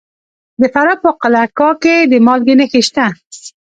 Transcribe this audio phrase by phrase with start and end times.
[0.61, 3.05] د فراه په قلعه کاه کې د مالګې نښې شته.